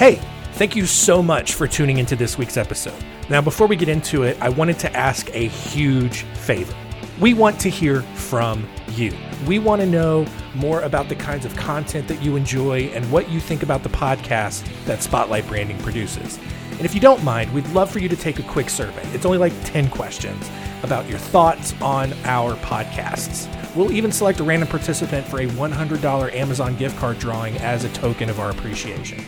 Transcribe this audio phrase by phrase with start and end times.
[0.00, 0.14] Hey,
[0.52, 2.94] thank you so much for tuning into this week's episode.
[3.28, 6.74] Now, before we get into it, I wanted to ask a huge favor.
[7.20, 9.12] We want to hear from you.
[9.46, 10.24] We want to know
[10.54, 13.90] more about the kinds of content that you enjoy and what you think about the
[13.90, 16.38] podcast that Spotlight Branding produces.
[16.70, 19.06] And if you don't mind, we'd love for you to take a quick survey.
[19.12, 20.50] It's only like 10 questions
[20.82, 23.54] about your thoughts on our podcasts.
[23.76, 27.90] We'll even select a random participant for a $100 Amazon gift card drawing as a
[27.90, 29.22] token of our appreciation.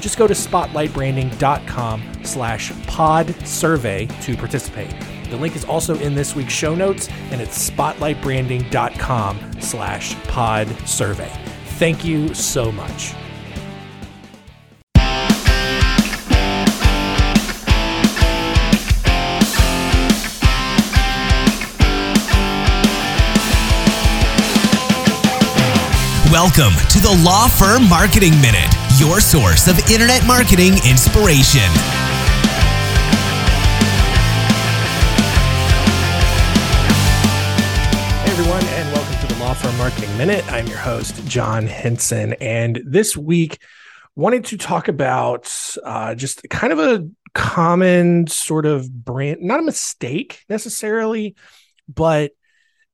[0.00, 4.94] Just go to spotlightbranding.com slash pod survey to participate.
[5.28, 11.30] The link is also in this week's show notes, and it's spotlightbranding.com slash pod survey.
[11.78, 13.14] Thank you so much.
[26.30, 31.60] Welcome to the Law Firm Marketing Minute, your source of internet marketing inspiration.
[38.18, 40.44] Hey everyone, and welcome to the Law Firm Marketing Minute.
[40.50, 43.58] I'm your host, John Henson, and this week
[44.16, 49.62] wanted to talk about uh, just kind of a common sort of brand, not a
[49.62, 51.36] mistake necessarily,
[51.88, 52.32] but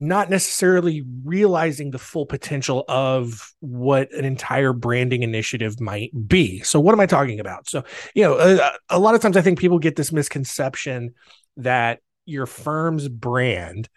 [0.01, 6.61] not necessarily realizing the full potential of what an entire branding initiative might be.
[6.61, 7.69] So, what am I talking about?
[7.69, 7.85] So,
[8.15, 11.15] you know, a, a, lot of times I think people get this misconception
[11.59, 13.89] that your firm's brand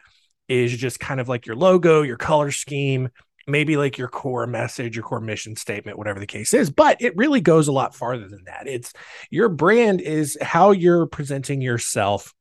[0.48, 3.10] is just kind of like your logo, your color scheme,
[3.48, 6.70] maybe like your core message, your core mission statement, whatever the case is.
[6.70, 8.68] But it really goes a lot farther than that.
[8.68, 8.94] It's
[9.32, 12.34] your brand is how you're presenting yourself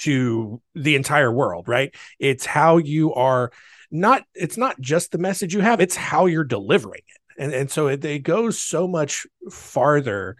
[0.00, 1.94] to the entire world, right?
[2.18, 3.52] It's how you are
[3.90, 7.42] not, it's not just the message you have, it's how you're delivering it.
[7.42, 10.36] And, and so it, it goes so much farther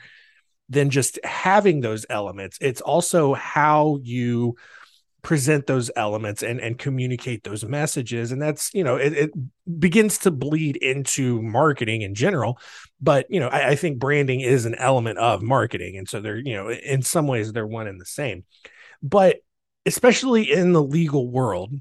[0.69, 2.59] than just having those elements.
[2.61, 4.57] It's also how you
[5.27, 9.31] present those elements and and communicate those messages and that's you know it, it
[9.81, 12.61] begins to bleed into marketing in general
[13.01, 16.37] but you know I, I, think branding is an element of marketing and so they're
[16.37, 18.45] you know in some ways they're one and the same
[19.03, 19.37] but
[19.85, 21.73] especially in the legal world,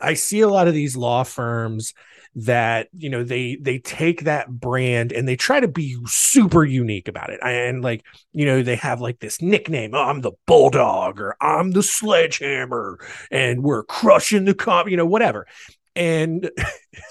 [0.00, 1.92] I see a lot of these law firms
[2.36, 7.08] that you know they they take that brand and they try to be super unique
[7.08, 7.40] about it.
[7.42, 11.72] And like you know they have like this nickname oh, i'm the bulldog or i'm
[11.72, 13.00] the sledgehammer
[13.32, 15.46] and we're crushing the comp you know whatever.
[15.96, 16.48] And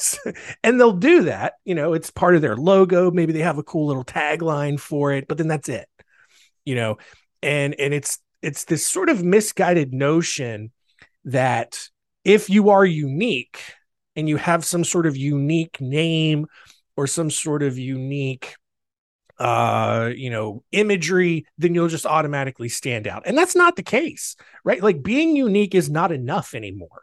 [0.63, 3.63] and they'll do that you know it's part of their logo maybe they have a
[3.63, 5.87] cool little tagline for it but then that's it
[6.69, 6.97] you know?
[7.41, 10.71] And and it's it's this sort of misguided notion
[11.25, 11.79] that
[12.23, 13.61] if you are unique
[14.15, 16.47] and you have some sort of unique name
[16.95, 18.55] or some sort of unique
[19.37, 23.23] uh you know imagery then you'll just automatically stand out.
[23.25, 24.83] And that's not the case right?
[24.83, 27.01] Like being unique is not enough anymore.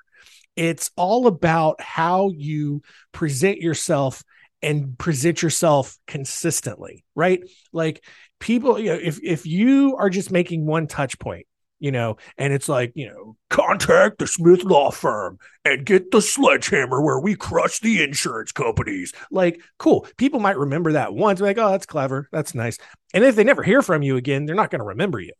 [0.54, 2.82] It's all about how you
[3.12, 4.22] present yourself
[4.66, 7.42] and present yourself consistently right?
[7.72, 8.04] Like
[8.38, 11.46] people you know if if you are just making one touch point
[11.78, 16.20] you know and it's like you know contact the smith law firm and get the
[16.20, 19.12] sledgehammer where we crush the insurance companies.
[19.30, 20.06] Like cool.
[20.16, 22.28] People might remember that once like oh that's clever.
[22.32, 22.78] That's nice.
[23.14, 25.32] And if they never hear from you again they're not going to remember you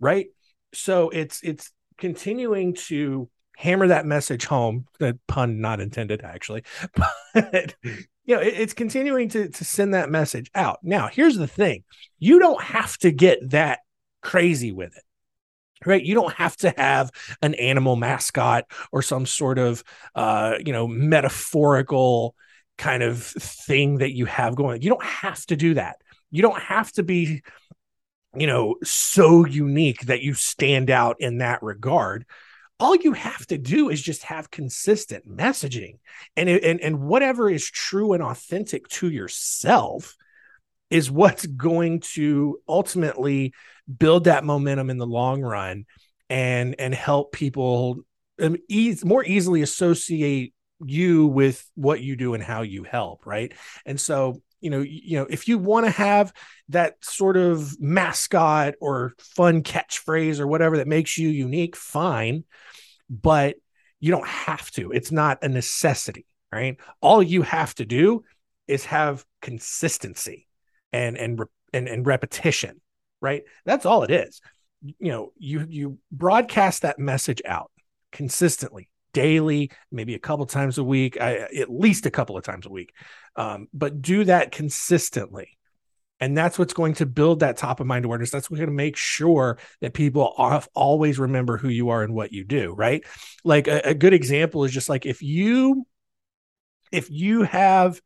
[0.00, 0.26] right?
[0.74, 6.64] So it's it's continuing to hammer that message home that pun not intended actually
[7.34, 7.74] but
[8.24, 10.80] you know, it, it's continuing to to send that message out.
[10.82, 11.84] Now, here's the thing:
[12.18, 13.80] you don't have to get that
[14.22, 15.02] crazy with it
[15.84, 16.04] right?
[16.04, 17.10] You don't have to have
[17.40, 19.82] an animal mascot or some sort of
[20.14, 22.34] uh you know metaphorical
[22.78, 24.82] kind of thing that you have going.
[24.82, 25.96] You don't have to do that.
[26.30, 27.42] You don't have to be
[28.36, 32.24] you know so unique that you stand out in that regard
[32.82, 35.98] all you have to do is just have consistent messaging.
[36.36, 40.16] And and and whatever is true and authentic to yourself
[40.90, 43.54] is what's going to ultimately
[43.98, 45.84] build that momentum in the long run
[46.28, 48.00] and and help people
[48.40, 50.52] um, ease, more easily associate
[50.84, 53.52] you with what you do and how you help right?
[53.86, 56.32] And so you know you know if you want to have
[56.68, 62.44] that sort of mascot or fun catchphrase or whatever that makes you unique fine
[63.10, 63.56] but
[64.02, 64.90] you don't have to.
[64.90, 66.76] It's not a necessity, right?
[67.00, 68.24] All you have to do
[68.66, 70.48] is have consistency
[70.92, 71.40] and and
[71.72, 72.80] and, and repetition,
[73.20, 73.44] right?
[73.64, 74.40] That's all it is.
[74.82, 77.70] You know, you you broadcast that message out
[78.10, 82.66] consistently, daily, maybe a couple times a week, I, at least a couple of times
[82.66, 82.94] a week,
[83.36, 85.58] um, but do that consistently.
[86.20, 88.30] And that's what's going to build that top of mind awareness.
[88.30, 92.14] That's what's going to make sure that people are, always remember who you are and
[92.14, 93.04] what you do, right?
[93.42, 95.84] Like a, a good example is just like if you
[96.92, 98.00] if you have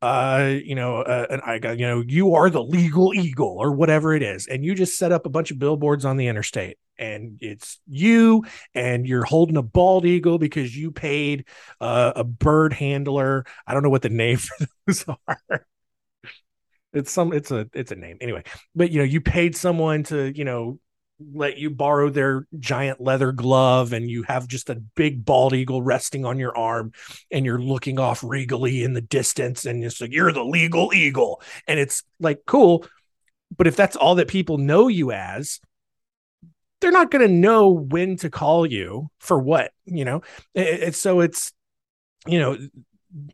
[0.00, 3.72] uh you know uh, an I got you know you are the legal eagle or
[3.72, 6.78] whatever it is and you just set up a bunch of billboards on the interstate
[6.98, 11.46] and it's you and you're holding a bald eagle because you paid
[11.80, 13.46] uh, a bird handler.
[13.66, 15.66] I don't know what the name for those are.
[16.92, 18.18] It's some it's a it's a name.
[18.20, 18.42] Anyway
[18.74, 20.78] but you know you paid someone to you know
[21.20, 25.82] let you borrow their giant leather glove and you have just a big bald eagle
[25.82, 26.92] resting on your arm
[27.30, 31.42] and you're looking off regally in the distance and it's like you're the legal eagle.
[31.66, 32.86] And it's like cool.
[33.56, 35.60] But if that's all that people know you as
[36.80, 40.22] they're not going to know when to call you for what you know?
[40.54, 41.52] It's so it's
[42.26, 42.58] you know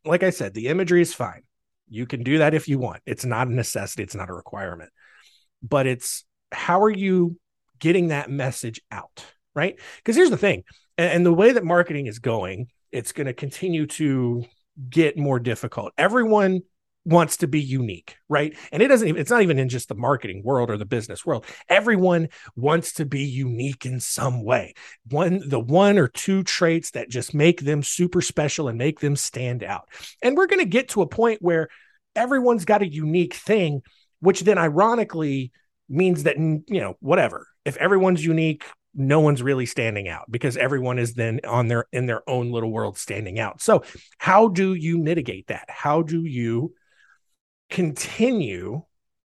[0.04, 1.42] like i said the imagery is fine.
[1.88, 3.02] You can do that if you want.
[3.04, 4.02] It's not a necessity.
[4.02, 4.90] It's not a requirement.
[5.62, 7.36] But it's how are you
[7.78, 9.24] getting that message out,
[9.54, 9.78] right?
[9.98, 10.64] Because here's the thing,
[10.98, 14.44] and, and the way that marketing is going, it's going to continue to
[14.90, 15.92] get more difficult.
[15.98, 16.60] Everyone
[17.06, 18.56] wants to be unique, right?
[18.72, 21.24] And it doesn't even, it's not even in just the marketing world or the business
[21.24, 21.44] world.
[21.68, 24.72] Everyone wants to be unique in some way.
[25.10, 29.16] One, the one or two traits that just make them super special and make them
[29.16, 29.88] stand out.
[30.22, 31.68] And we're going to get to a point where
[32.16, 33.82] everyone's got a unique thing,
[34.20, 35.52] which then ironically
[35.88, 38.64] means that, you know, whatever, if everyone's unique,
[38.94, 42.70] no one's really standing out because everyone is then on their in their own little
[42.70, 43.60] world standing out.
[43.60, 43.82] So,
[44.18, 45.66] how do you mitigate that?
[45.68, 46.74] How do you
[47.70, 48.82] continue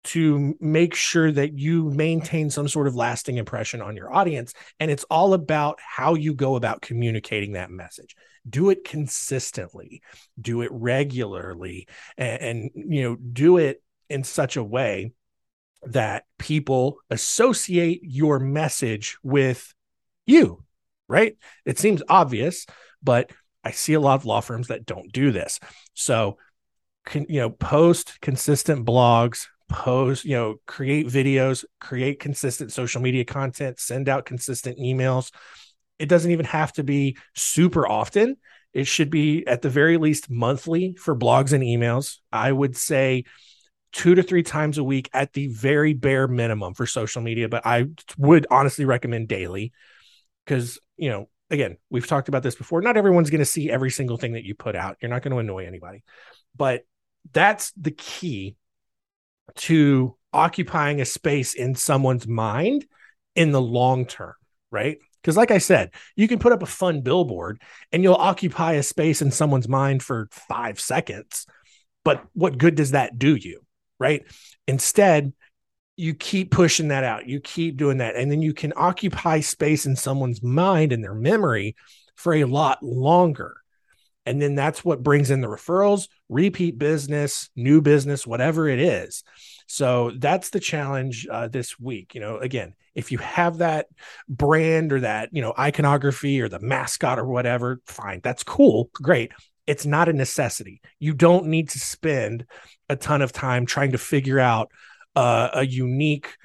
[0.05, 4.53] to make sure that you maintain some sort of lasting impression on your audience?
[4.79, 8.15] And it's all about how you go about communicating that message.
[8.49, 10.01] Do it consistently.
[10.39, 11.87] Do it regularly.
[12.17, 15.11] And, and you know do it in such a way
[15.83, 19.73] that people associate your message with
[20.25, 20.63] you,
[21.07, 21.37] right?
[21.65, 22.65] It seems obvious,
[23.01, 23.31] but
[23.63, 25.59] I see a lot of law firms that don't do this.
[25.93, 26.37] So,
[27.05, 33.25] can, you know, post consistent blogs, post, you know, create videos, create consistent social media
[33.25, 35.31] content, send out consistent emails.
[35.99, 38.37] It doesn't even have to be super often.
[38.73, 42.17] It should be at the very least monthly for blogs and emails.
[42.31, 43.23] I would say
[43.91, 47.65] two to three times a week at the very bare minimum for social media, but
[47.65, 47.87] I
[48.17, 49.71] would honestly recommend daily
[50.45, 52.81] because, you know, again, we've talked about this before.
[52.81, 54.97] Not everyone's going to see every single thing that you put out.
[55.01, 56.03] You're not going to annoy anybody,
[56.55, 56.83] but
[57.33, 58.55] that's the key
[59.55, 62.85] to occupying a space in someone's mind
[63.35, 64.33] in the long term,
[64.71, 64.97] right?
[65.21, 67.61] Because, like I said, you can put up a fun billboard
[67.91, 71.45] and you'll occupy a space in someone's mind for five seconds.
[72.03, 73.61] But what good does that do you?
[73.99, 74.23] Right?
[74.67, 75.33] Instead,
[75.95, 79.85] you keep pushing that out, you keep doing that, and then you can occupy space
[79.85, 81.75] in someone's mind and their memory
[82.15, 83.57] for a lot longer.
[84.25, 89.23] And then that's what brings in the referrals, repeat business, new business, whatever it is.
[89.67, 92.13] So that's the challenge uh, this week.
[92.13, 93.87] You know, again, if you have that
[94.27, 99.31] brand or that, you know, iconography or the mascot or whatever, fine, that's cool, great
[99.67, 100.81] it's not a necessity.
[100.99, 102.45] You don't need to spend
[102.89, 104.71] a ton of time trying to figure out
[105.15, 106.37] uh, a unique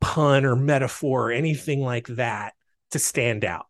[0.00, 2.54] pun or metaphor or anything like that
[2.92, 3.66] to stand out.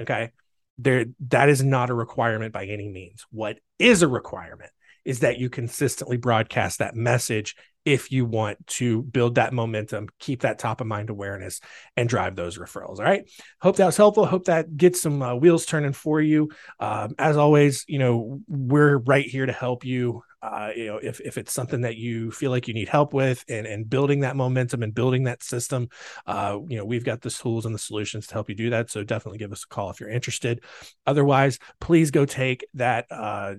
[0.00, 0.30] Okay.
[0.76, 3.24] There, that is not a requirement by any means.
[3.30, 4.70] What is a requirement
[5.04, 10.42] is that you consistently broadcast that message if you want to build that momentum, keep
[10.42, 11.60] that top of mind awareness,
[11.96, 12.98] and drive those referrals.
[12.98, 13.28] All right.
[13.60, 14.24] Hope that was helpful.
[14.26, 16.50] Hope that gets some uh, wheels turning for you.
[16.80, 20.22] Um, as always, you know, we're right here to help you.
[20.42, 23.42] Uh, you know, if, if it's something that you feel like you need help with
[23.48, 25.88] and, and building that momentum and building that system,
[26.26, 28.90] uh, you know, we've got the tools and the solutions to help you do that.
[28.90, 30.62] So definitely give us a call if you're interested.
[31.06, 33.54] Otherwise, please go take that uh,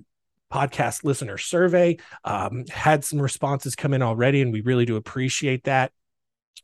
[0.52, 1.98] podcast listener survey.
[2.24, 5.92] Um, had some responses come in already, and we really do appreciate that.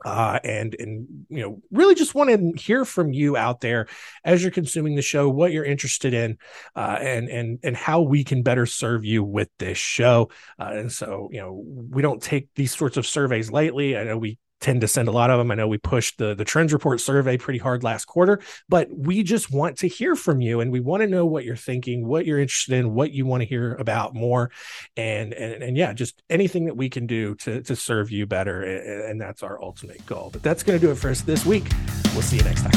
[0.05, 3.87] Uh, and and you know really just want to hear from you out there
[4.25, 6.39] as you're consuming the show what you're interested in
[6.75, 10.91] uh, and and and how we can better serve you with this show uh, and
[10.91, 14.81] so you know we don't take these sorts of surveys lightly i know we tend
[14.81, 15.51] to send a lot of them.
[15.51, 19.23] I know we pushed the the trends report survey pretty hard last quarter, but we
[19.23, 22.25] just want to hear from you and we want to know what you're thinking, what
[22.25, 24.51] you're interested in, what you want to hear about more,
[24.97, 28.63] and and and yeah, just anything that we can do to to serve you better,
[28.63, 30.31] and, and that's our ultimate goal.
[30.33, 31.71] But that's going to do it for us this week.
[32.15, 32.73] We'll see you next time.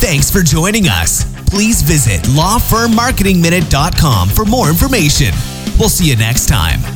[0.00, 1.33] Thanks for joining us.
[1.54, 5.32] Please visit lawfirmmarketingminute.com for more information.
[5.78, 6.93] We'll see you next time.